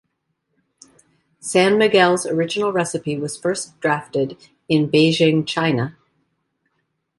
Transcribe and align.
San 1.41 1.77
Miguel's 1.77 2.25
original 2.25 2.71
recipe 2.73 3.19
was 3.19 3.37
first 3.37 3.79
drafted 3.81 4.35
in 4.67 4.89
Beijing, 4.89 5.45
China. 5.45 5.95